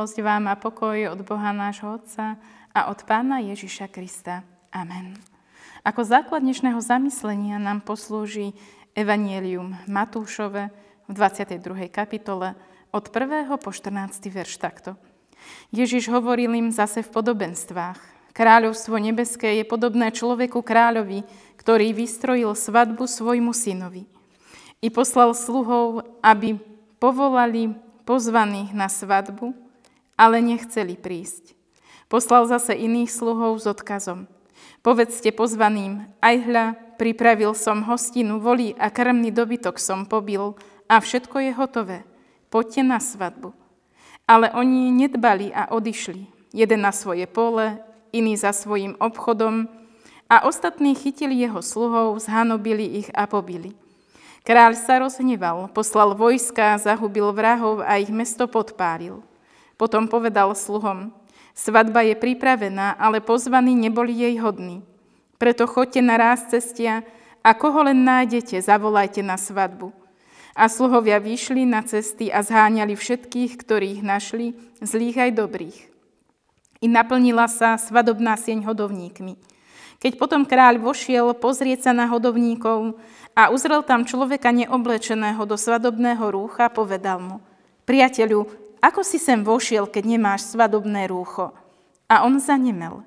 Milosť 0.00 0.24
vám 0.24 0.48
a 0.48 0.56
pokoj 0.56 0.96
od 1.12 1.20
Boha 1.28 1.52
nášho 1.52 2.00
Otca 2.00 2.40
a 2.72 2.88
od 2.88 3.04
Pána 3.04 3.44
Ježiša 3.44 3.92
Krista. 3.92 4.40
Amen. 4.72 5.12
Ako 5.84 6.08
základ 6.08 6.40
dnešného 6.40 6.80
zamyslenia 6.80 7.60
nám 7.60 7.84
poslúži 7.84 8.56
Evangelium 8.96 9.76
Matúšove 9.84 10.72
v 11.04 11.12
22. 11.12 11.92
kapitole 11.92 12.56
od 12.96 13.12
1. 13.12 13.52
po 13.60 13.68
14. 13.76 14.24
verš 14.32 14.56
takto. 14.56 14.96
Ježiš 15.68 16.08
hovoril 16.08 16.56
im 16.56 16.72
zase 16.72 17.04
v 17.04 17.12
podobenstvách. 17.20 18.00
Kráľovstvo 18.32 18.96
nebeské 18.96 19.60
je 19.60 19.68
podobné 19.68 20.08
človeku 20.16 20.64
kráľovi, 20.64 21.28
ktorý 21.60 21.92
vystrojil 21.92 22.56
svadbu 22.56 23.04
svojmu 23.04 23.52
synovi. 23.52 24.08
I 24.80 24.88
poslal 24.88 25.36
sluhov, 25.36 26.08
aby 26.24 26.56
povolali 26.96 27.76
pozvaných 28.08 28.72
na 28.72 28.88
svadbu, 28.88 29.68
ale 30.20 30.44
nechceli 30.44 31.00
prísť. 31.00 31.56
Poslal 32.12 32.44
zase 32.44 32.76
iných 32.76 33.08
sluhov 33.08 33.56
s 33.56 33.64
odkazom. 33.64 34.28
Povedzte 34.84 35.32
pozvaným, 35.32 36.04
aj 36.20 36.36
hľa, 36.44 36.66
pripravil 37.00 37.56
som 37.56 37.80
hostinu, 37.88 38.36
volí 38.36 38.76
a 38.76 38.92
krmný 38.92 39.32
dobytok 39.32 39.80
som 39.80 40.04
pobil 40.04 40.52
a 40.84 41.00
všetko 41.00 41.40
je 41.40 41.50
hotové. 41.56 41.98
Poďte 42.52 42.82
na 42.84 43.00
svadbu. 43.00 43.56
Ale 44.28 44.52
oni 44.52 44.92
nedbali 44.92 45.48
a 45.56 45.72
odišli. 45.72 46.28
Jeden 46.52 46.84
na 46.84 46.92
svoje 46.92 47.24
pole, 47.24 47.80
iný 48.12 48.36
za 48.36 48.52
svojim 48.52 48.98
obchodom 49.00 49.70
a 50.26 50.44
ostatní 50.44 50.98
chytili 50.98 51.40
jeho 51.40 51.62
sluhov, 51.62 52.18
zhanobili 52.20 53.00
ich 53.00 53.08
a 53.14 53.24
pobili. 53.24 53.72
Kráľ 54.42 54.74
sa 54.74 54.98
rozhneval, 54.98 55.70
poslal 55.70 56.12
vojska, 56.16 56.80
zahubil 56.80 57.30
vrahov 57.30 57.86
a 57.86 58.02
ich 58.02 58.10
mesto 58.10 58.50
podpáril. 58.50 59.22
Potom 59.80 60.04
povedal 60.04 60.52
sluhom, 60.52 61.08
svadba 61.56 62.04
je 62.04 62.12
pripravená, 62.12 63.00
ale 63.00 63.24
pozvaní 63.24 63.72
neboli 63.72 64.12
jej 64.12 64.36
hodní. 64.36 64.84
Preto 65.40 65.64
choďte 65.64 66.04
na 66.04 66.20
ráz 66.20 66.52
cestia 66.52 67.00
a 67.40 67.56
koho 67.56 67.88
len 67.88 68.04
nájdete, 68.04 68.60
zavolajte 68.60 69.24
na 69.24 69.40
svadbu. 69.40 69.88
A 70.52 70.68
sluhovia 70.68 71.16
vyšli 71.16 71.64
na 71.64 71.80
cesty 71.80 72.28
a 72.28 72.44
zháňali 72.44 72.92
všetkých, 72.92 73.56
ktorých 73.56 74.04
našli, 74.04 74.52
zlých 74.84 75.16
aj 75.16 75.30
dobrých. 75.32 75.78
I 76.84 76.86
naplnila 76.92 77.48
sa 77.48 77.80
svadobná 77.80 78.36
sieň 78.36 78.68
hodovníkmi. 78.68 79.40
Keď 79.96 80.20
potom 80.20 80.44
kráľ 80.44 80.76
vošiel 80.84 81.32
pozrieť 81.32 81.88
sa 81.88 81.92
na 81.96 82.04
hodovníkov, 82.04 83.00
a 83.32 83.48
uzrel 83.48 83.80
tam 83.80 84.04
človeka 84.04 84.52
neoblečeného 84.52 85.40
do 85.48 85.56
svadobného 85.56 86.24
rúcha, 86.28 86.68
povedal 86.68 87.22
mu, 87.22 87.36
priateľu, 87.88 88.59
ako 88.80 89.04
si 89.04 89.20
sem 89.20 89.44
vošiel, 89.44 89.84
keď 89.86 90.04
nemáš 90.16 90.48
svadobné 90.52 91.08
rúcho? 91.08 91.52
A 92.08 92.24
on 92.24 92.40
zanemel. 92.40 93.04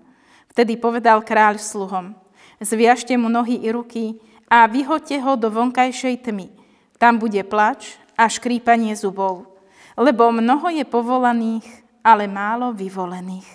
Vtedy 0.54 0.78
povedal 0.78 1.26
kráľ 1.26 1.58
sluhom, 1.58 2.14
zviažte 2.62 3.18
mu 3.18 3.26
nohy 3.28 3.58
i 3.58 3.74
ruky 3.74 4.22
a 4.46 4.70
vyhoďte 4.70 5.18
ho 5.26 5.34
do 5.34 5.50
vonkajšej 5.50 6.30
tmy. 6.30 6.54
Tam 7.02 7.18
bude 7.18 7.42
plač 7.42 7.98
a 8.14 8.30
škrípanie 8.30 8.94
zubov, 8.94 9.50
lebo 9.98 10.30
mnoho 10.30 10.70
je 10.70 10.86
povolaných, 10.86 11.66
ale 12.06 12.30
málo 12.30 12.70
vyvolených. 12.70 13.50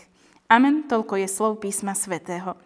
Amen, 0.50 0.90
toľko 0.90 1.22
je 1.22 1.28
slov 1.30 1.62
písma 1.62 1.94
svätého. 1.94 2.58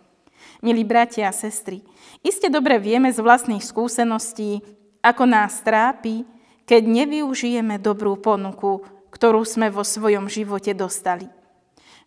Milí 0.64 0.86
bratia 0.86 1.28
a 1.28 1.34
sestry, 1.34 1.82
iste 2.24 2.48
dobre 2.48 2.78
vieme 2.78 3.10
z 3.10 3.18
vlastných 3.18 3.62
skúseností, 3.62 4.62
ako 5.02 5.26
nás 5.26 5.60
trápi, 5.60 6.22
keď 6.62 6.82
nevyužijeme 6.86 7.82
dobrú 7.82 8.14
ponuku, 8.16 8.86
ktorú 9.22 9.46
sme 9.46 9.70
vo 9.70 9.86
svojom 9.86 10.26
živote 10.26 10.74
dostali. 10.74 11.30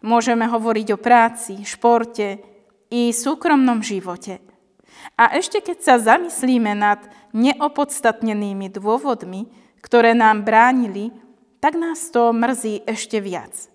Môžeme 0.03 0.51
hovoriť 0.51 0.87
o 0.91 0.99
práci, 0.99 1.63
športe 1.63 2.43
i 2.91 3.15
súkromnom 3.15 3.79
živote. 3.79 4.43
A 5.15 5.31
ešte 5.39 5.63
keď 5.63 5.77
sa 5.79 5.95
zamyslíme 5.95 6.75
nad 6.75 6.99
neopodstatnenými 7.31 8.67
dôvodmi, 8.67 9.47
ktoré 9.79 10.11
nám 10.11 10.43
bránili, 10.43 11.15
tak 11.63 11.79
nás 11.79 12.03
to 12.11 12.35
mrzí 12.35 12.83
ešte 12.83 13.23
viac. 13.23 13.71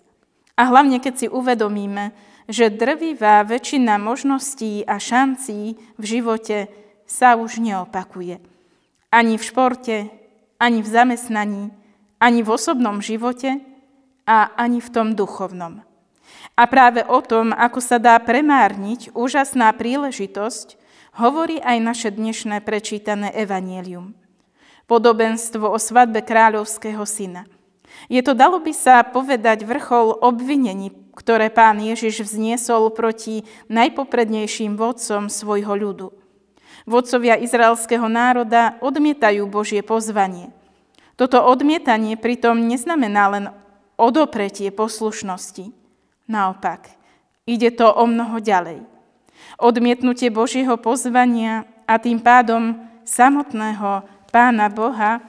A 0.53 0.69
hlavne 0.69 1.01
keď 1.01 1.25
si 1.25 1.25
uvedomíme, 1.25 2.13
že 2.45 2.69
drvivá 2.69 3.41
väčšina 3.41 3.97
možností 3.97 4.85
a 4.85 5.01
šancí 5.01 5.81
v 5.97 6.03
živote 6.05 6.69
sa 7.09 7.33
už 7.33 7.57
neopakuje. 7.57 8.37
Ani 9.09 9.41
v 9.41 9.43
športe, 9.49 10.13
ani 10.61 10.85
v 10.85 10.89
zamestnaní, 10.93 11.80
ani 12.21 12.45
v 12.45 12.53
osobnom 12.53 13.01
živote 13.01 13.57
a 14.29 14.53
ani 14.53 14.77
v 14.77 14.89
tom 14.93 15.17
duchovnom. 15.17 15.81
A 16.53 16.63
práve 16.69 17.01
o 17.09 17.17
tom, 17.25 17.49
ako 17.57 17.81
sa 17.81 17.97
dá 17.97 18.13
premárniť 18.21 19.17
úžasná 19.17 19.73
príležitosť, 19.73 20.77
hovorí 21.17 21.57
aj 21.57 21.77
naše 21.81 22.09
dnešné 22.13 22.61
prečítané 22.61 23.33
evanielium. 23.33 24.13
Podobenstvo 24.85 25.65
o 25.65 25.81
svadbe 25.81 26.21
kráľovského 26.21 27.01
syna. 27.09 27.49
Je 28.07 28.21
to, 28.21 28.37
dalo 28.37 28.61
by 28.61 28.71
sa 28.71 29.01
povedať, 29.01 29.65
vrchol 29.65 30.21
obvinení 30.21 31.01
ktoré 31.11 31.51
pán 31.51 31.77
Ježiš 31.77 32.23
vzniesol 32.23 32.89
proti 32.95 33.43
najpoprednejším 33.67 34.79
vodcom 34.79 35.27
svojho 35.27 35.73
ľudu. 35.75 36.07
Vodcovia 36.87 37.37
izraelského 37.37 38.09
národa 38.09 38.79
odmietajú 38.81 39.45
Božie 39.45 39.85
pozvanie. 39.85 40.49
Toto 41.21 41.37
odmietanie 41.37 42.17
pritom 42.17 42.65
neznamená 42.65 43.29
len 43.29 43.45
odopretie 43.93 44.73
poslušnosti. 44.73 45.69
Naopak, 46.25 46.89
ide 47.45 47.69
to 47.69 47.85
o 47.93 48.09
mnoho 48.09 48.41
ďalej. 48.41 48.81
Odmietnutie 49.61 50.33
Božieho 50.33 50.81
pozvania 50.81 51.69
a 51.85 52.01
tým 52.01 52.17
pádom 52.17 52.73
samotného 53.05 54.01
Pána 54.33 54.73
Boha 54.73 55.21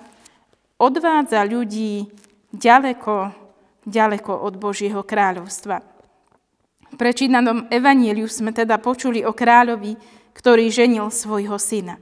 odvádza 0.80 1.44
ľudí 1.44 2.09
ďaleko 2.56 3.42
ďaleko 3.84 4.32
od 4.32 4.56
Božieho 4.56 5.04
kráľovstva. 5.04 5.84
V 6.88 6.97
prečítanom 6.97 7.69
evaníliu 7.69 8.32
sme 8.32 8.56
teda 8.56 8.80
počuli 8.80 9.28
o 9.28 9.36
kráľovi, 9.36 10.00
ktorý 10.32 10.72
ženil 10.72 11.12
svojho 11.12 11.60
syna. 11.60 12.00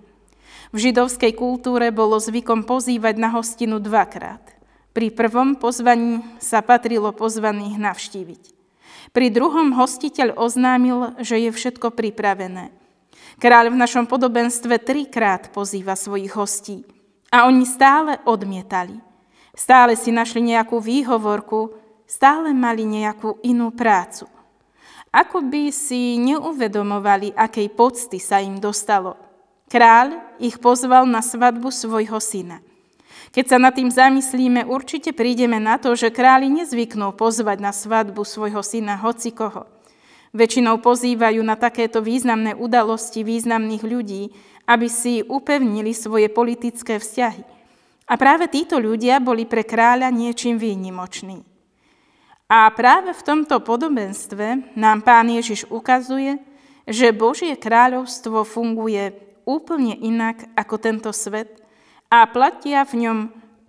V 0.70 0.78
židovskej 0.78 1.34
kultúre 1.34 1.90
bolo 1.90 2.22
zvykom 2.22 2.62
pozývať 2.62 3.18
na 3.18 3.34
hostinu 3.34 3.82
dvakrát. 3.82 4.42
Pri 4.94 5.10
prvom 5.10 5.58
pozvaní 5.58 6.22
sa 6.38 6.62
patrilo 6.62 7.10
pozvaných 7.10 7.74
navštíviť. 7.74 8.42
Pri 9.10 9.34
druhom 9.34 9.74
hostiteľ 9.74 10.38
oznámil, 10.38 11.18
že 11.18 11.42
je 11.42 11.50
všetko 11.50 11.90
pripravené. 11.90 12.70
Kráľ 13.42 13.74
v 13.74 13.80
našom 13.82 14.06
podobenstve 14.06 14.78
trikrát 14.78 15.50
pozýva 15.50 15.98
svojich 15.98 16.38
hostí 16.38 16.86
a 17.34 17.50
oni 17.50 17.66
stále 17.66 18.22
odmietali. 18.22 18.94
Stále 19.50 19.98
si 19.98 20.14
našli 20.14 20.54
nejakú 20.54 20.78
výhovorku, 20.78 21.74
stále 22.06 22.54
mali 22.54 22.86
nejakú 22.86 23.42
inú 23.42 23.74
prácu. 23.74 24.30
Ako 25.10 25.42
by 25.42 25.74
si 25.74 26.14
neuvedomovali, 26.22 27.34
akej 27.34 27.74
pocty 27.74 28.22
sa 28.22 28.38
im 28.38 28.62
dostalo. 28.62 29.29
Kráľ 29.70 30.18
ich 30.42 30.58
pozval 30.58 31.06
na 31.06 31.22
svadbu 31.22 31.70
svojho 31.70 32.18
syna. 32.18 32.58
Keď 33.30 33.44
sa 33.46 33.58
nad 33.62 33.70
tým 33.70 33.86
zamyslíme, 33.86 34.66
určite 34.66 35.14
prídeme 35.14 35.62
na 35.62 35.78
to, 35.78 35.94
že 35.94 36.10
králi 36.10 36.50
nezvyknú 36.50 37.14
pozvať 37.14 37.62
na 37.62 37.70
svadbu 37.70 38.26
svojho 38.26 38.66
syna 38.66 38.98
hocikoho. 38.98 39.70
Väčšinou 40.34 40.82
pozývajú 40.82 41.38
na 41.46 41.54
takéto 41.54 42.02
významné 42.02 42.58
udalosti 42.58 43.22
významných 43.22 43.82
ľudí, 43.86 44.34
aby 44.66 44.90
si 44.90 45.22
upevnili 45.22 45.94
svoje 45.94 46.26
politické 46.26 46.98
vzťahy. 46.98 47.46
A 48.10 48.18
práve 48.18 48.50
títo 48.50 48.82
ľudia 48.82 49.22
boli 49.22 49.46
pre 49.46 49.62
kráľa 49.62 50.10
niečím 50.10 50.58
výnimoční. 50.58 51.46
A 52.50 52.66
práve 52.74 53.14
v 53.14 53.22
tomto 53.22 53.62
podobenstve 53.62 54.74
nám 54.74 55.06
pán 55.06 55.30
Ježiš 55.30 55.70
ukazuje, 55.70 56.42
že 56.90 57.14
Božie 57.14 57.54
kráľovstvo 57.54 58.42
funguje 58.42 59.29
úplne 59.48 59.96
inak 59.96 60.48
ako 60.56 60.76
tento 60.80 61.10
svet 61.12 61.60
a 62.10 62.26
platia 62.26 62.82
v 62.84 63.06
ňom 63.06 63.18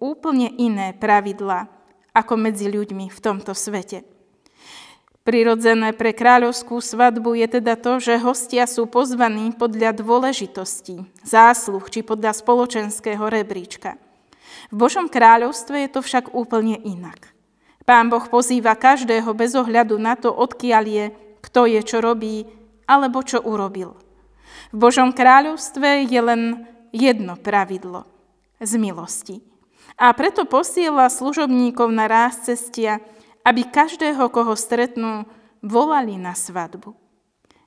úplne 0.02 0.50
iné 0.58 0.98
pravidlá 0.98 1.70
ako 2.12 2.34
medzi 2.36 2.68
ľuďmi 2.68 3.08
v 3.08 3.20
tomto 3.22 3.54
svete. 3.54 4.04
Prirodzené 5.22 5.94
pre 5.94 6.18
kráľovskú 6.18 6.82
svadbu 6.82 7.38
je 7.46 7.62
teda 7.62 7.78
to, 7.78 8.02
že 8.02 8.18
hostia 8.18 8.66
sú 8.66 8.90
pozvaní 8.90 9.54
podľa 9.54 9.94
dôležitosti, 10.02 11.06
zásluh 11.22 11.86
či 11.94 12.02
podľa 12.02 12.34
spoločenského 12.34 13.22
rebríčka. 13.30 14.02
V 14.74 14.76
Božom 14.82 15.06
kráľovstve 15.06 15.86
je 15.86 15.90
to 15.94 16.02
však 16.02 16.34
úplne 16.34 16.82
inak. 16.82 17.30
Pán 17.86 18.10
Boh 18.10 18.26
pozýva 18.26 18.74
každého 18.74 19.30
bez 19.38 19.54
ohľadu 19.54 20.02
na 20.02 20.18
to, 20.18 20.34
odkiaľ 20.34 20.84
je, 20.90 21.06
kto 21.46 21.70
je, 21.70 21.82
čo 21.86 22.02
robí, 22.02 22.50
alebo 22.90 23.22
čo 23.22 23.46
urobil. 23.46 23.94
V 24.72 24.78
Božom 24.80 25.12
kráľovstve 25.12 26.08
je 26.08 26.22
len 26.24 26.64
jedno 26.96 27.36
pravidlo– 27.36 28.08
z 28.62 28.78
milosti. 28.78 29.42
A 29.98 30.14
preto 30.14 30.46
posiela 30.46 31.10
služobníkov 31.10 31.90
na 31.92 32.06
ráz 32.08 32.46
cestia, 32.46 33.02
aby 33.42 33.66
každého, 33.66 34.30
koho 34.30 34.54
stretnú, 34.54 35.26
volali 35.60 36.16
na 36.16 36.38
svadbu. 36.38 36.94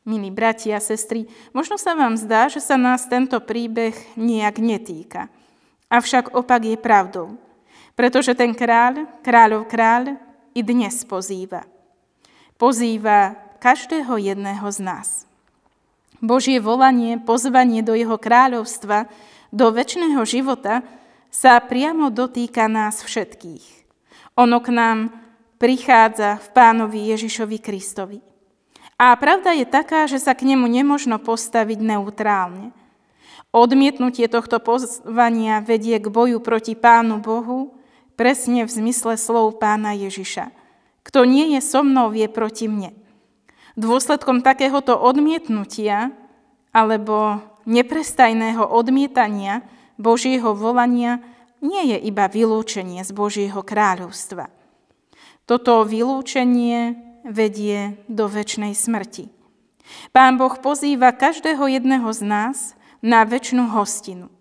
Milí 0.04 0.28
bratia 0.28 0.78
a 0.78 0.84
sestry, 0.84 1.26
možno 1.56 1.80
sa 1.80 1.96
vám 1.96 2.14
zdá, 2.20 2.46
že 2.48 2.60
sa 2.60 2.76
nás 2.76 3.08
tento 3.08 3.40
príbeh 3.40 3.96
nejak 4.14 4.60
netýka. 4.60 5.32
Avšak 5.88 6.36
opak 6.36 6.64
je 6.64 6.76
pravdou, 6.76 7.36
pretože 7.96 8.36
ten 8.36 8.52
kráľ, 8.52 9.08
kráľov 9.24 9.68
kráľ, 9.68 10.16
i 10.54 10.62
dnes 10.62 11.02
pozýva. 11.02 11.66
Pozýva 12.54 13.34
každého 13.58 14.14
jedného 14.20 14.66
z 14.70 14.78
nás. 14.78 15.23
Božie 16.22 16.62
volanie, 16.62 17.18
pozvanie 17.18 17.82
do 17.82 17.94
jeho 17.94 18.18
kráľovstva, 18.18 19.10
do 19.54 19.70
väčšného 19.70 20.22
života 20.26 20.82
sa 21.30 21.58
priamo 21.58 22.10
dotýka 22.14 22.70
nás 22.70 23.02
všetkých. 23.02 23.66
Ono 24.38 24.58
k 24.58 24.68
nám 24.74 24.98
prichádza 25.58 26.42
v 26.42 26.48
pánovi 26.50 27.14
Ježišovi 27.14 27.58
Kristovi. 27.62 28.18
A 28.94 29.14
pravda 29.18 29.54
je 29.54 29.66
taká, 29.66 30.06
že 30.06 30.22
sa 30.22 30.34
k 30.38 30.46
nemu 30.46 30.70
nemožno 30.70 31.18
postaviť 31.18 31.78
neutrálne. 31.82 32.70
Odmietnutie 33.54 34.26
tohto 34.26 34.58
pozvania 34.58 35.62
vedie 35.62 35.98
k 36.02 36.10
boju 36.10 36.42
proti 36.42 36.74
Pánu 36.74 37.22
Bohu, 37.22 37.78
presne 38.18 38.66
v 38.66 38.70
zmysle 38.70 39.14
slov 39.14 39.62
Pána 39.62 39.94
Ježiša. 39.94 40.50
Kto 41.06 41.26
nie 41.26 41.54
je 41.54 41.60
so 41.62 41.86
mnou, 41.86 42.10
je 42.10 42.26
proti 42.26 42.66
mne. 42.66 42.94
Dôsledkom 43.74 44.46
takéhoto 44.46 44.94
odmietnutia 44.94 46.14
alebo 46.70 47.42
neprestajného 47.66 48.62
odmietania 48.62 49.66
Božieho 49.98 50.54
volania 50.54 51.18
nie 51.58 51.94
je 51.94 51.98
iba 52.06 52.30
vylúčenie 52.30 53.02
z 53.02 53.10
Božieho 53.10 53.64
kráľovstva. 53.66 54.52
Toto 55.44 55.82
vylúčenie 55.82 56.98
vedie 57.24 57.98
do 58.06 58.28
väčšnej 58.28 58.76
smrti. 58.76 59.32
Pán 60.12 60.36
Boh 60.40 60.54
pozýva 60.60 61.12
každého 61.12 61.68
jedného 61.68 62.08
z 62.12 62.20
nás 62.24 62.58
na 63.04 63.24
väčšnú 63.24 63.68
hostinu. 63.72 64.32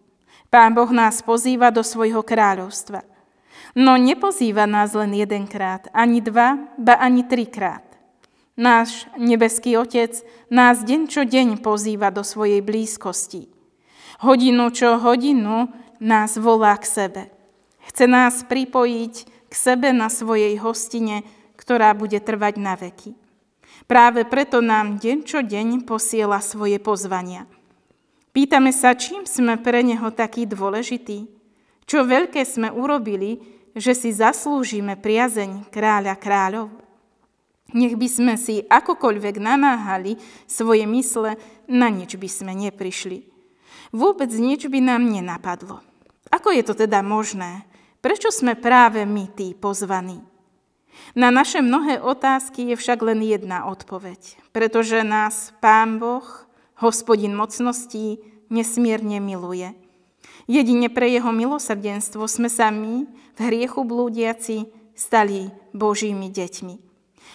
Pán 0.47 0.77
Boh 0.77 0.87
nás 0.93 1.25
pozýva 1.25 1.73
do 1.73 1.81
svojho 1.81 2.21
kráľovstva. 2.21 3.01
No 3.73 3.97
nepozýva 3.97 4.69
nás 4.69 4.93
len 4.93 5.17
jedenkrát, 5.17 5.89
ani 5.89 6.21
dva, 6.21 6.61
ba 6.77 7.01
ani 7.01 7.25
trikrát. 7.25 7.92
Náš 8.53 9.09
nebeský 9.17 9.73
Otec 9.81 10.13
nás 10.53 10.85
deň 10.85 11.09
čo 11.09 11.25
deň 11.25 11.65
pozýva 11.65 12.13
do 12.13 12.21
svojej 12.21 12.61
blízkosti. 12.61 13.49
Hodinu 14.21 14.69
čo 14.69 15.01
hodinu 15.01 15.73
nás 15.97 16.37
volá 16.37 16.77
k 16.77 16.85
sebe. 16.85 17.23
Chce 17.89 18.05
nás 18.05 18.45
pripojiť 18.45 19.13
k 19.49 19.53
sebe 19.53 19.89
na 19.89 20.05
svojej 20.05 20.53
hostine, 20.61 21.25
ktorá 21.57 21.97
bude 21.97 22.21
trvať 22.21 22.53
na 22.61 22.77
veky. 22.77 23.17
Práve 23.89 24.21
preto 24.21 24.61
nám 24.61 25.01
deň 25.01 25.17
čo 25.25 25.41
deň 25.41 25.89
posiela 25.89 26.37
svoje 26.37 26.77
pozvania. 26.77 27.49
Pýtame 28.37 28.69
sa, 28.69 28.93
čím 28.93 29.25
sme 29.25 29.57
pre 29.57 29.81
Neho 29.81 30.13
takí 30.13 30.45
dôležití? 30.45 31.25
Čo 31.89 32.05
veľké 32.05 32.45
sme 32.45 32.69
urobili, 32.69 33.41
že 33.73 33.97
si 33.97 34.13
zaslúžime 34.13 34.93
priazeň 34.93 35.73
kráľa 35.73 36.15
kráľov? 36.21 36.69
Nech 37.73 37.97
by 37.97 38.07
sme 38.07 38.33
si 38.37 38.61
akokoľvek 38.69 39.41
namáhali 39.41 40.17
svoje 40.45 40.85
mysle, 40.85 41.35
na 41.65 41.89
nič 41.89 42.15
by 42.17 42.29
sme 42.29 42.53
neprišli. 42.53 43.25
Vôbec 43.93 44.29
nič 44.29 44.69
by 44.69 44.79
nám 44.81 45.09
nenapadlo. 45.09 45.81
Ako 46.33 46.49
je 46.53 46.63
to 46.65 46.73
teda 46.73 47.01
možné? 47.05 47.65
Prečo 48.01 48.33
sme 48.33 48.57
práve 48.57 49.05
my 49.05 49.29
tí 49.33 49.53
pozvaní? 49.53 50.21
Na 51.17 51.29
naše 51.33 51.61
mnohé 51.61 52.01
otázky 52.01 52.73
je 52.73 52.75
však 52.77 53.01
len 53.01 53.21
jedna 53.25 53.69
odpoveď. 53.69 54.37
Pretože 54.53 55.01
nás 55.05 55.53
Pán 55.61 55.97
Boh, 55.97 56.25
hospodin 56.77 57.33
mocností, 57.37 58.21
nesmierne 58.49 59.17
miluje. 59.17 59.73
Jedine 60.45 60.91
pre 60.91 61.07
jeho 61.09 61.31
milosrdenstvo 61.31 62.27
sme 62.27 62.49
sa 62.51 62.69
my, 62.69 63.07
v 63.33 63.39
hriechu 63.39 63.81
blúdiaci, 63.81 64.69
stali 64.93 65.49
Božími 65.73 66.29
deťmi. 66.29 66.92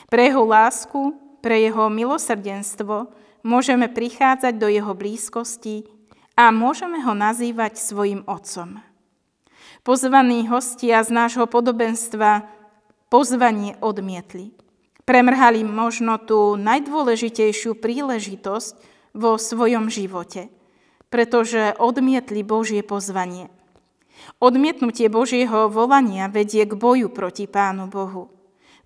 Pre 0.09 0.23
jeho 0.25 0.41
lásku, 0.49 1.13
pre 1.45 1.61
jeho 1.69 1.93
milosrdenstvo 1.93 3.13
môžeme 3.45 3.93
prichádzať 3.93 4.57
do 4.57 4.73
jeho 4.73 4.97
blízkosti 4.97 5.85
a 6.33 6.49
môžeme 6.49 7.05
ho 7.05 7.13
nazývať 7.13 7.77
svojim 7.77 8.25
otcom. 8.25 8.81
Pozvaní 9.85 10.49
hostia 10.49 11.05
z 11.05 11.13
nášho 11.13 11.45
podobenstva 11.45 12.49
pozvanie 13.13 13.77
odmietli. 13.85 14.57
Premrhali 15.05 15.65
možno 15.65 16.21
tú 16.21 16.57
najdôležitejšiu 16.57 17.77
príležitosť 17.77 18.73
vo 19.13 19.37
svojom 19.41 19.89
živote, 19.89 20.53
pretože 21.09 21.73
odmietli 21.81 22.45
Božie 22.45 22.85
pozvanie. 22.85 23.49
Odmietnutie 24.41 25.09
Božieho 25.09 25.73
volania 25.73 26.29
vedie 26.29 26.69
k 26.69 26.77
boju 26.77 27.09
proti 27.09 27.49
Pánu 27.49 27.89
Bohu. 27.89 28.38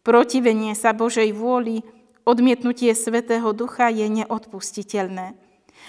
Protivenie 0.03 0.75
sa 0.75 0.91
Božej 0.91 1.31
vôli, 1.31 1.87
odmietnutie 2.27 2.91
Svetého 2.95 3.55
Ducha 3.55 3.87
je 3.87 4.07
neodpustiteľné. 4.11 5.39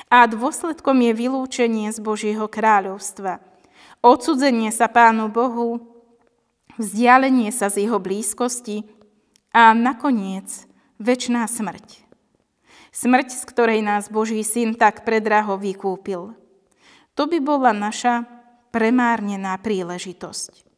A 0.09 0.25
dôsledkom 0.29 1.01
je 1.01 1.11
vylúčenie 1.17 1.89
z 1.89 1.97
Božieho 2.01 2.45
kráľovstva. 2.45 3.41
Odsudzenie 4.05 4.69
sa 4.69 4.89
Pánu 4.89 5.33
Bohu 5.33 5.81
vzdialenie 6.77 7.49
sa 7.53 7.69
z 7.69 7.85
jeho 7.85 8.01
blízkosti 8.01 8.85
a 9.53 9.73
nakoniec 9.73 10.65
väčšiná 10.97 11.45
smrť. 11.45 12.01
Smrť, 12.93 13.27
z 13.33 13.43
ktorej 13.49 13.81
nás 13.81 14.09
Boží 14.13 14.41
syn 14.45 14.77
tak 14.77 15.01
predraho 15.01 15.57
vykúpil. 15.57 16.37
To 17.17 17.23
by 17.25 17.37
bola 17.41 17.73
naša 17.73 18.25
premárnená 18.69 19.57
príležitosť. 19.61 20.72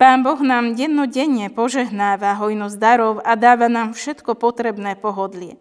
Pán 0.00 0.24
Boh 0.24 0.40
nám 0.40 0.76
dennodenne 0.76 1.52
požehnáva 1.52 2.36
hojnosť 2.36 2.76
darov 2.76 3.14
a 3.24 3.36
dáva 3.36 3.68
nám 3.68 3.92
všetko 3.92 4.36
potrebné 4.36 4.96
pohodlie. 4.96 5.56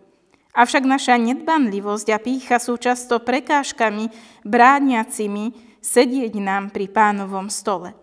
Avšak 0.57 0.83
naša 0.89 1.21
nedbanlivosť 1.21 2.07
a 2.11 2.17
pícha 2.17 2.57
sú 2.57 2.81
často 2.81 3.21
prekážkami 3.21 4.09
brániacimi 4.41 5.53
sedieť 5.85 6.33
nám 6.41 6.73
pri 6.73 6.89
pánovom 6.89 7.47
stole. 7.53 7.93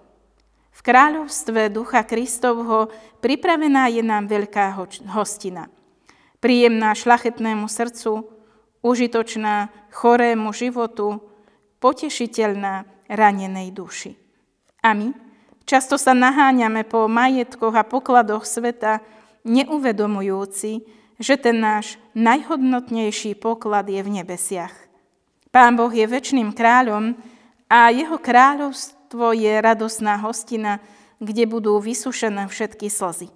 V 0.74 0.80
kráľovstve 0.82 1.70
Ducha 1.70 2.06
Kristovho 2.06 2.90
pripravená 3.18 3.90
je 3.90 4.02
nám 4.06 4.30
veľká 4.30 4.74
hostina. 5.10 5.66
Príjemná 6.38 6.94
šlachetnému 6.94 7.66
srdcu, 7.66 8.26
užitočná 8.84 9.72
chorému 9.90 10.54
životu, 10.54 11.22
potešiteľná 11.78 12.86
ranenej 13.08 13.72
duši. 13.74 14.12
A 14.84 14.92
často 15.64 16.00
sa 16.00 16.12
naháňame 16.16 16.84
po 16.84 17.08
majetkoch 17.08 17.74
a 17.74 17.84
pokladoch 17.84 18.44
sveta, 18.48 19.04
neuvedomujúci, 19.44 20.84
že 21.20 21.34
ten 21.36 21.60
náš 21.60 22.00
najhodnotnejší 22.16 23.36
poklad 23.38 23.86
je 23.88 24.00
v 24.00 24.22
nebesiach. 24.22 24.72
Pán 25.54 25.78
Boh 25.78 25.92
je 25.92 26.02
väčšným 26.08 26.50
kráľom 26.50 27.14
a 27.70 27.92
jeho 27.94 28.18
kráľovstvo 28.18 29.36
je 29.36 29.52
radosná 29.62 30.18
hostina, 30.18 30.82
kde 31.22 31.46
budú 31.46 31.78
vysušené 31.78 32.50
všetky 32.50 32.90
slzy. 32.90 33.30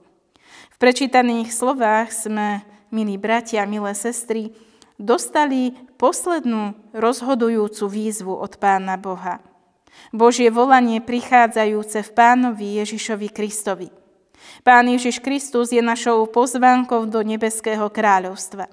V 0.74 0.76
prečítaných 0.82 1.54
slovách 1.54 2.10
sme, 2.10 2.66
milí 2.90 3.14
bratia, 3.14 3.62
milé 3.70 3.94
sestry, 3.94 4.50
dostali 4.98 5.78
poslednú 5.94 6.74
rozhodujúcu 6.90 7.84
výzvu 7.86 8.34
od 8.34 8.58
Pána 8.58 8.98
Boha. 8.98 9.38
Božie 10.14 10.48
volanie 10.48 10.98
prichádzajúce 11.04 12.04
v 12.06 12.10
Pánovi 12.14 12.80
Ježišovi 12.82 13.28
Kristovi. 13.30 13.88
Pán 14.62 14.88
Ježiš 14.88 15.20
Kristus 15.20 15.74
je 15.74 15.82
našou 15.82 16.24
pozvánkou 16.30 17.06
do 17.10 17.20
nebeského 17.22 17.90
kráľovstva. 17.90 18.70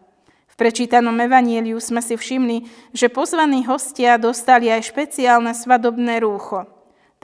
V 0.49 0.55
prečítanom 0.55 1.15
evanieliu 1.19 1.81
sme 1.83 1.99
si 1.99 2.15
všimli, 2.15 2.91
že 2.95 3.11
pozvaní 3.11 3.67
hostia 3.67 4.15
dostali 4.15 4.71
aj 4.71 4.87
špeciálne 4.87 5.51
svadobné 5.51 6.23
rúcho– 6.23 6.63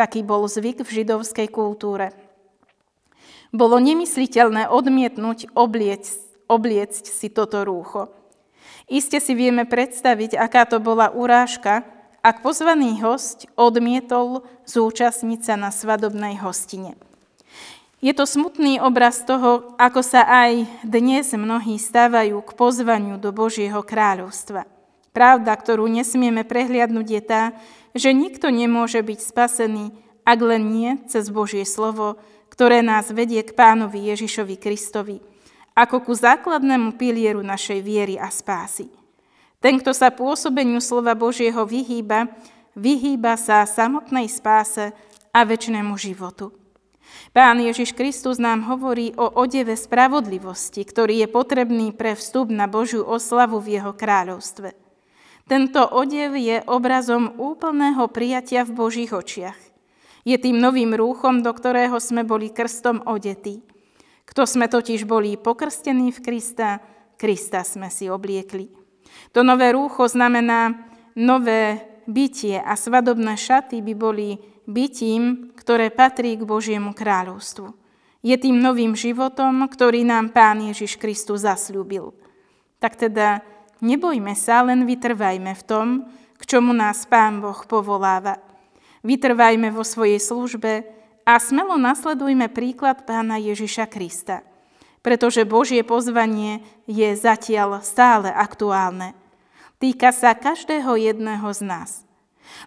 taký 0.01 0.25
bol 0.25 0.50
zvyk 0.50 0.81
v 0.81 0.89
židovskej 0.89 1.48
kultúre. 1.53 2.10
Bolo 3.53 3.77
nemysliteľné 3.77 4.65
odmietnúť 4.72 5.53
obliecť, 5.53 6.50
obliecť 6.50 7.05
si 7.05 7.27
toto 7.29 7.62
rúcho. 7.62 8.10
Iste 8.89 9.22
si 9.22 9.38
vieme 9.38 9.70
predstaviť, 9.70 10.39
aká 10.41 10.65
to 10.65 10.81
bola 10.81 11.13
urážka, 11.13 11.86
ak 12.22 12.46
pozvaný 12.46 13.01
host 13.01 13.50
odmietol 13.58 14.46
zúčastniť 14.70 15.42
sa 15.42 15.56
na 15.58 15.74
svadobnej 15.74 16.38
hostine. 16.38 16.94
Je 18.01 18.13
to 18.18 18.25
smutný 18.25 18.82
obraz 18.82 19.22
toho, 19.22 19.78
ako 19.78 20.01
sa 20.01 20.25
aj 20.25 20.66
dnes 20.82 21.38
mnohí 21.38 21.78
stávajú 21.78 22.42
k 22.42 22.51
pozvaniu 22.58 23.22
do 23.22 23.30
Božieho 23.30 23.86
kráľovstva. 23.86 24.66
Pravda, 25.13 25.54
ktorú 25.54 25.86
nesmieme 25.86 26.42
prehliadnúť, 26.42 27.08
je 27.13 27.22
tá, 27.22 27.44
že 27.94 28.10
nikto 28.16 28.50
nemôže 28.50 28.98
byť 29.06 29.20
spasený, 29.22 29.94
ak 30.25 30.40
len 30.42 30.63
nie 30.74 30.92
cez 31.10 31.30
Božie 31.30 31.62
slovo, 31.68 32.18
ktoré 32.50 32.82
nás 32.82 33.13
vedie 33.13 33.46
k 33.46 33.54
pánovi 33.54 34.10
Ježišovi 34.13 34.56
Kristovi, 34.58 35.22
ako 35.78 36.10
ku 36.10 36.13
základnému 36.18 36.98
pilieru 36.98 37.46
našej 37.46 37.80
viery 37.86 38.16
a 38.18 38.34
spásy. 38.34 39.00
Ten, 39.62 39.77
kto 39.77 39.94
sa 39.94 40.10
pôsobeniu 40.10 40.82
slova 40.82 41.13
Božieho 41.13 41.62
vyhýba, 41.70 42.34
vyhýba 42.74 43.38
sa 43.38 43.62
samotnej 43.63 44.25
spáse 44.25 44.89
a 45.30 45.39
väčšnému 45.46 45.94
životu. 46.01 46.50
Pán 47.32 47.62
Ježiš 47.62 47.94
Kristus 47.94 48.41
nám 48.41 48.65
hovorí 48.65 49.13
o 49.15 49.30
odeve 49.30 49.77
spravodlivosti, 49.77 50.82
ktorý 50.82 51.24
je 51.24 51.27
potrebný 51.30 51.94
pre 51.94 52.18
vstup 52.18 52.50
na 52.50 52.65
Božiu 52.65 53.06
oslavu 53.06 53.62
v 53.62 53.77
jeho 53.80 53.94
kráľovstve. 53.94 54.74
Tento 55.46 55.84
odev 55.94 56.34
je 56.39 56.63
obrazom 56.65 57.36
úplného 57.38 58.08
prijatia 58.10 58.65
v 58.65 58.72
Božích 58.74 59.12
očiach. 59.13 59.60
Je 60.25 60.38
tým 60.41 60.58
novým 60.58 60.96
rúchom, 60.96 61.46
do 61.46 61.51
ktorého 61.51 62.01
sme 62.01 62.25
boli 62.25 62.50
krstom 62.50 63.03
odetí. 63.06 63.62
Kto 64.25 64.48
sme 64.48 64.72
totiž 64.72 65.03
boli 65.03 65.36
pokrstení 65.36 66.10
v 66.15 66.20
Krista, 66.24 66.80
Krista 67.20 67.68
sme 67.68 67.91
si 67.91 68.08
obliekli. 68.08 68.80
To 69.31 69.46
nové 69.46 69.72
rúcho 69.72 70.08
znamená 70.08 70.75
nové 71.15 71.81
bytie 72.08 72.60
a 72.60 72.75
svadobné 72.75 73.38
šaty 73.39 73.79
by 73.79 73.93
boli 73.96 74.29
bytím, 74.67 75.53
ktoré 75.55 75.91
patrí 75.93 76.36
k 76.39 76.48
Božiemu 76.48 76.91
kráľovstvu. 76.91 77.72
Je 78.22 78.36
tým 78.38 78.62
novým 78.62 78.93
životom, 78.93 79.65
ktorý 79.65 80.05
nám 80.05 80.29
Pán 80.29 80.62
Ježiš 80.62 81.01
Kristus 81.01 81.41
zasľúbil. 81.41 82.13
Tak 82.77 82.98
teda 82.98 83.41
nebojme 83.81 84.38
sa, 84.38 84.62
len 84.62 84.86
vytrvajme 84.86 85.58
v 85.58 85.63
tom, 85.65 85.88
k 86.38 86.43
čomu 86.46 86.74
nás 86.74 87.05
Pán 87.10 87.41
Boh 87.41 87.58
povoláva. 87.65 88.38
Vytrvajme 89.01 89.74
vo 89.74 89.81
svojej 89.81 90.22
službe 90.22 90.86
a 91.25 91.34
smelo 91.41 91.77
nasledujme 91.77 92.50
príklad 92.53 93.05
Pána 93.10 93.41
Ježiša 93.41 93.89
Krista, 93.89 94.46
pretože 95.01 95.46
Božie 95.50 95.81
pozvanie 95.81 96.62
je 96.86 97.13
zatiaľ 97.17 97.81
stále 97.81 98.29
aktuálne. 98.29 99.17
Týka 99.81 100.13
sa 100.13 100.38
každého 100.38 100.93
jedného 100.93 101.50
z 101.53 101.62
nás. 101.65 101.91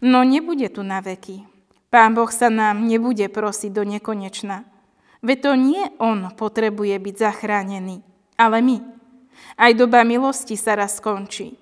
No 0.03 0.27
nebude 0.27 0.67
tu 0.67 0.83
na 0.83 0.99
veky. 0.99 1.47
Pán 1.95 2.19
Boh 2.19 2.27
sa 2.27 2.51
nám 2.51 2.91
nebude 2.91 3.31
prosiť 3.31 3.71
do 3.71 3.87
nekonečna. 3.87 4.67
Veď 5.23 5.39
to 5.41 5.53
nie 5.55 5.83
On 6.03 6.35
potrebuje 6.35 6.99
byť 6.99 7.15
zachránený, 7.15 8.03
ale 8.35 8.59
my. 8.59 8.77
Aj 9.55 9.71
doba 9.71 10.03
milosti 10.03 10.59
sa 10.59 10.75
raz 10.75 10.99
skončí. 10.99 11.55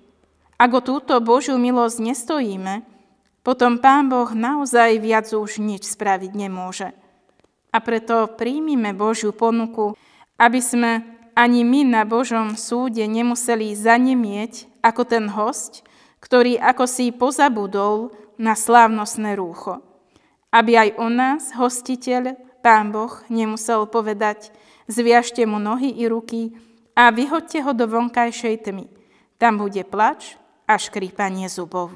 Ak 0.57 0.73
o 0.73 0.81
túto 0.81 1.13
Božiu 1.21 1.61
milosť 1.61 2.01
nestojíme, 2.01 2.81
potom 3.45 3.77
Pán 3.77 4.09
Boh 4.09 4.31
naozaj 4.33 4.97
viac 4.97 5.29
už 5.29 5.61
nič 5.61 5.85
spraviť 5.85 6.31
nemôže. 6.33 6.95
A 7.69 7.77
preto 7.77 8.25
príjmime 8.33 8.95
Božiu 8.97 9.35
ponuku, 9.35 9.93
aby 10.43 10.59
sme 10.59 10.91
ani 11.31 11.63
my 11.63 11.87
na 11.87 12.03
Božom 12.03 12.59
súde 12.59 13.07
nemuseli 13.07 13.71
zanemieť 13.71 14.67
ako 14.83 15.07
ten 15.07 15.31
host, 15.31 15.87
ktorý 16.19 16.59
ako 16.59 16.83
si 16.83 17.15
pozabudol 17.15 18.11
na 18.35 18.53
slávnostné 18.53 19.39
rúcho 19.39 19.79
aby 20.53 20.77
aj 20.77 20.89
o 21.01 21.09
nás, 21.09 21.49
hostiteľ, 21.57 22.37
Pán 22.61 22.93
Boh, 22.93 23.11
nemusel 23.27 23.89
povedať, 23.89 24.53
zviažte 24.87 25.43
mu 25.43 25.59
nohy 25.59 25.91
i 25.99 26.07
ruky 26.07 26.55
a 26.95 27.11
vyhoďte 27.11 27.59
ho 27.65 27.73
do 27.75 27.89
vonkajšej 27.89 28.69
tmy. 28.69 28.87
Tam 29.41 29.59
bude 29.59 29.83
plač 29.83 30.39
a 30.69 30.79
škrípanie 30.79 31.49
zubov. 31.51 31.91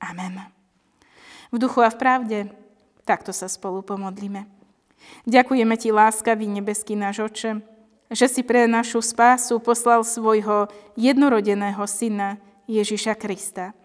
Amen. 0.00 0.48
V 1.52 1.60
duchu 1.60 1.84
a 1.84 1.92
v 1.92 2.00
pravde 2.00 2.38
takto 3.04 3.34
sa 3.34 3.50
spolu 3.50 3.84
pomodlíme. 3.84 4.48
Ďakujeme 5.28 5.74
Ti, 5.76 5.92
láskavý 5.92 6.48
nebeský 6.48 6.96
náš 6.96 7.28
oče, 7.28 7.60
že 8.08 8.26
si 8.28 8.40
pre 8.44 8.64
našu 8.64 9.04
spásu 9.04 9.60
poslal 9.60 10.04
svojho 10.04 10.68
jednorodeného 10.96 11.84
syna 11.84 12.40
Ježiša 12.68 13.16
Krista 13.16 13.76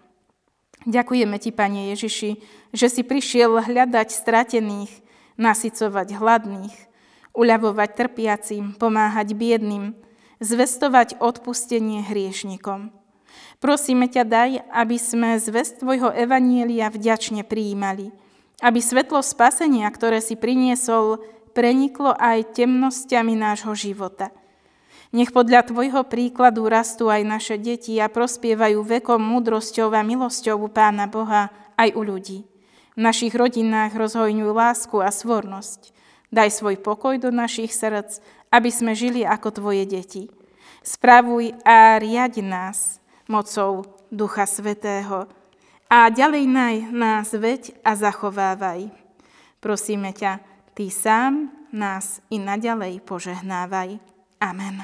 Ďakujeme 0.83 1.39
Ti, 1.39 1.51
Pane 1.55 1.95
Ježiši, 1.95 2.31
že 2.75 2.87
si 2.91 3.07
prišiel 3.07 3.63
hľadať 3.63 4.11
stratených, 4.11 4.91
nasycovať 5.39 6.19
hladných, 6.19 6.75
uľavovať 7.31 7.89
trpiacim, 7.95 8.75
pomáhať 8.75 9.31
biedným, 9.31 9.95
zvestovať 10.43 11.23
odpustenie 11.23 12.03
hriešnikom. 12.03 12.91
Prosíme 13.63 14.11
ťa 14.11 14.23
daj, 14.27 14.51
aby 14.75 14.97
sme 14.99 15.39
zvest 15.39 15.79
Tvojho 15.79 16.11
Evanielia 16.11 16.91
vďačne 16.91 17.47
prijímali, 17.47 18.11
aby 18.59 18.79
svetlo 18.83 19.23
spasenia, 19.23 19.87
ktoré 19.87 20.19
si 20.19 20.35
priniesol, 20.35 21.23
preniklo 21.53 22.11
aj 22.17 22.57
temnosťami 22.57 23.33
nášho 23.37 23.77
života– 23.77 24.33
nech 25.13 25.29
podľa 25.29 25.69
Tvojho 25.69 26.09
príkladu 26.09 26.65
rastú 26.65 27.13
aj 27.13 27.21
naše 27.21 27.61
deti 27.61 28.01
a 28.01 28.09
prospievajú 28.09 28.81
vekom 28.81 29.21
múdrosťou 29.21 29.93
a 29.93 30.01
milosťou 30.01 30.65
u 30.65 30.67
Pána 30.73 31.05
Boha 31.05 31.53
aj 31.77 31.93
u 31.93 32.01
ľudí. 32.01 32.49
V 32.97 32.99
našich 32.99 33.37
rodinách 33.37 33.93
rozhojňuj 33.93 34.49
lásku 34.49 34.97
a 34.97 35.13
svornosť. 35.13 35.93
Daj 36.33 36.49
svoj 36.57 36.81
pokoj 36.81 37.13
do 37.21 37.29
našich 37.29 37.77
srdc, 37.77 38.25
aby 38.49 38.69
sme 38.73 38.97
žili 38.97 39.21
ako 39.21 39.53
Tvoje 39.53 39.85
deti. 39.85 40.33
Spravuj 40.81 41.61
a 41.61 42.01
riadi 42.01 42.41
nás 42.41 42.97
mocou 43.29 43.85
Ducha 44.09 44.49
Svetého 44.49 45.29
a 45.93 46.09
ďalej 46.09 46.49
naj 46.49 46.75
nás 46.89 47.29
veď 47.37 47.77
a 47.85 47.93
zachovávaj. 47.93 48.89
Prosíme 49.61 50.09
ťa, 50.09 50.41
Ty 50.73 50.89
sám 50.89 51.53
nás 51.73 52.21
i 52.33 52.41
naďalej 52.41 53.05
požehnávaj. 53.05 54.01
Amen. 54.41 54.81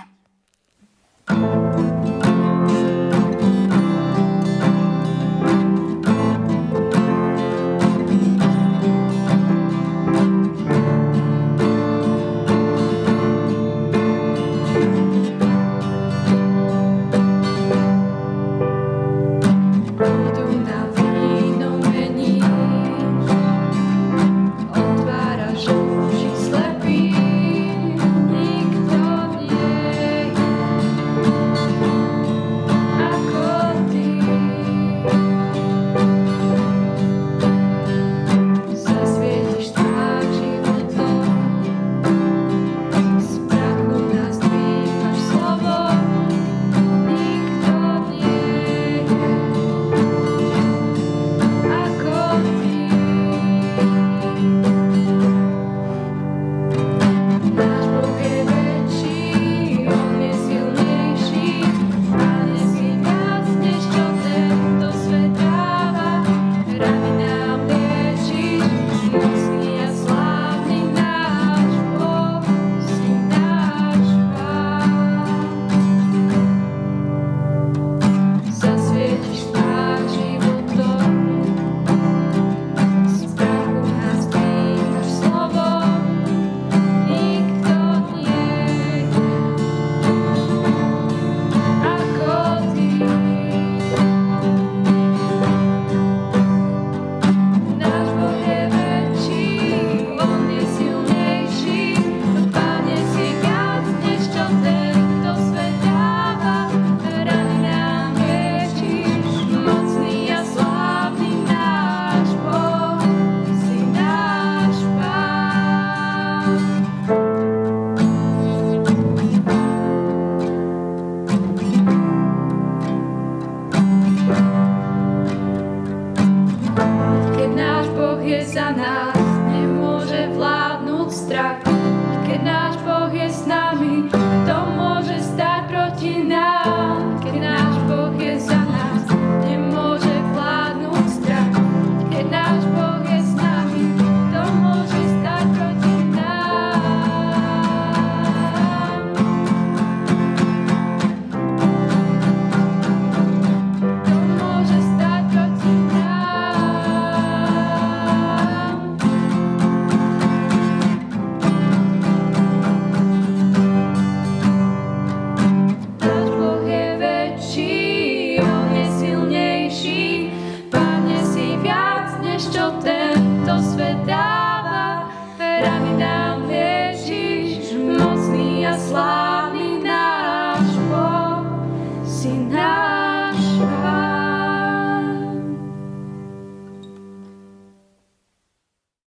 za 128.49 128.73
nás, 128.73 129.13
nemôže 129.53 130.25
vládnuť 130.33 131.09
strach. 131.13 131.68